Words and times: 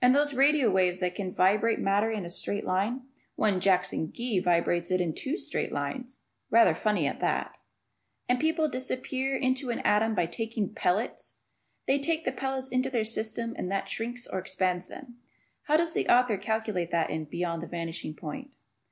And 0.00 0.14
those 0.14 0.34
radio 0.34 0.70
waves 0.70 1.00
that 1.00 1.16
can 1.16 1.34
vibrate 1.34 1.80
matter 1.80 2.12
in 2.12 2.24
a 2.24 2.30
straight 2.30 2.64
line! 2.64 3.08
One 3.34 3.58
Jackson 3.58 4.12
Gee 4.12 4.38
vibrates 4.38 4.88
it 4.92 5.00
in 5.00 5.12
two 5.12 5.36
straight 5.36 5.72
lines. 5.72 6.18
(Rather 6.48 6.76
funny 6.76 7.08
at 7.08 7.18
that.) 7.18 7.58
And 8.28 8.38
people 8.38 8.68
disappear 8.68 9.34
into 9.36 9.70
an 9.70 9.80
atom 9.80 10.14
by 10.14 10.26
taking 10.26 10.72
pellets! 10.74 11.40
They 11.88 11.98
take 11.98 12.24
the 12.24 12.30
pellets 12.30 12.68
into 12.68 12.88
their 12.88 13.02
system 13.04 13.52
and 13.58 13.68
that 13.72 13.88
shrinks 13.88 14.28
or 14.28 14.38
expands 14.38 14.86
them. 14.86 15.16
How 15.64 15.76
does 15.76 15.92
the 15.92 16.06
author 16.08 16.36
calculate 16.38 16.92
that 16.92 17.10
in 17.10 17.24
"Beyond 17.24 17.60
The 17.60 17.66
Vanishing 17.66 18.14
Point"? 18.14 18.52